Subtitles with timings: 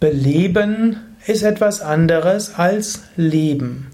[0.00, 3.88] Belieben ist etwas anderes als lieben.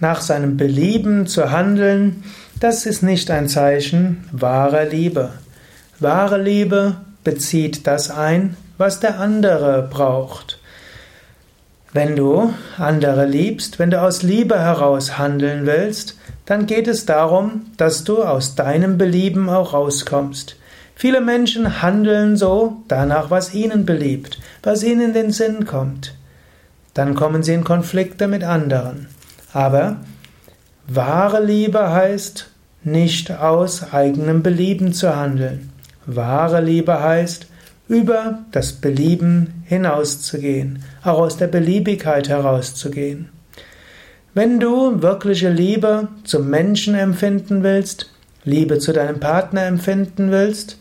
[0.00, 2.24] Nach seinem Belieben zu handeln,
[2.60, 5.34] das ist nicht ein Zeichen wahrer Liebe.
[6.00, 10.58] Wahre Liebe bezieht das ein, was der andere braucht.
[11.92, 16.16] Wenn du andere liebst, wenn du aus Liebe heraus handeln willst,
[16.46, 20.56] dann geht es darum, dass du aus deinem Belieben auch rauskommst.
[21.02, 26.14] Viele Menschen handeln so danach, was ihnen beliebt, was ihnen in den Sinn kommt.
[26.94, 29.08] Dann kommen sie in Konflikte mit anderen.
[29.52, 29.96] Aber
[30.86, 32.50] wahre Liebe heißt
[32.84, 35.72] nicht aus eigenem Belieben zu handeln.
[36.06, 37.48] Wahre Liebe heißt,
[37.88, 43.28] über das Belieben hinauszugehen, auch aus der Beliebigkeit herauszugehen.
[44.34, 48.08] Wenn du wirkliche Liebe zum Menschen empfinden willst,
[48.44, 50.78] Liebe zu deinem Partner empfinden willst,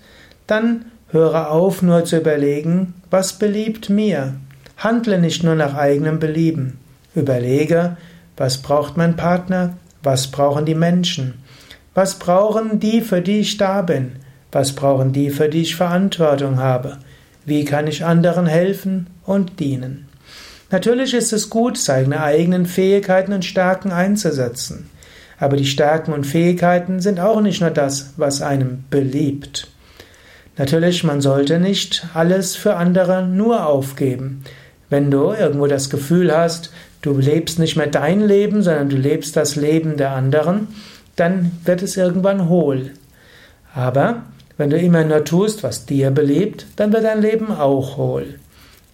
[0.51, 4.35] dann höre auf nur zu überlegen, was beliebt mir.
[4.77, 6.77] Handle nicht nur nach eigenem Belieben.
[7.15, 7.97] Überlege,
[8.37, 11.35] was braucht mein Partner, was brauchen die Menschen,
[11.93, 14.13] was brauchen die, für die ich da bin,
[14.51, 16.97] was brauchen die, für die ich Verantwortung habe,
[17.45, 20.07] wie kann ich anderen helfen und dienen.
[20.69, 24.89] Natürlich ist es gut, seine eigenen Fähigkeiten und Stärken einzusetzen.
[25.37, 29.70] Aber die Stärken und Fähigkeiten sind auch nicht nur das, was einem beliebt.
[30.57, 34.43] Natürlich, man sollte nicht alles für andere nur aufgeben.
[34.89, 36.71] Wenn du irgendwo das Gefühl hast,
[37.01, 40.67] du lebst nicht mehr dein Leben, sondern du lebst das Leben der anderen,
[41.15, 42.91] dann wird es irgendwann hohl.
[43.73, 44.23] Aber
[44.57, 48.35] wenn du immer nur tust, was dir beliebt, dann wird dein Leben auch hohl.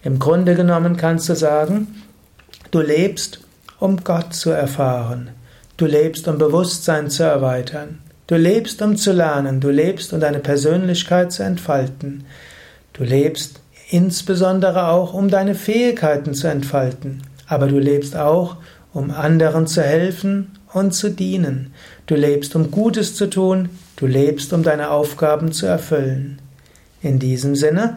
[0.04, 2.02] Im Grunde genommen kannst du sagen,
[2.70, 3.40] du lebst,
[3.80, 5.30] um Gott zu erfahren.
[5.76, 7.98] Du lebst, um Bewusstsein zu erweitern.
[8.28, 12.26] Du lebst, um zu lernen, du lebst, um deine Persönlichkeit zu entfalten.
[12.92, 17.22] Du lebst insbesondere auch, um deine Fähigkeiten zu entfalten.
[17.46, 18.56] Aber du lebst auch,
[18.92, 21.72] um anderen zu helfen und zu dienen.
[22.06, 26.42] Du lebst, um Gutes zu tun, du lebst, um deine Aufgaben zu erfüllen.
[27.00, 27.96] In diesem Sinne,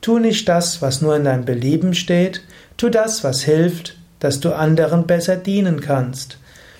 [0.00, 2.40] tu nicht das, was nur in deinem Belieben steht,
[2.78, 6.38] tu das, was hilft, dass du anderen besser dienen kannst.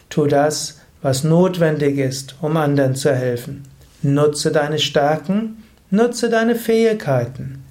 [0.08, 3.64] Tu das, was notwendig ist, um anderen zu helfen.
[4.02, 7.64] Nutze deine Stärken, nutze deine Fähigkeiten.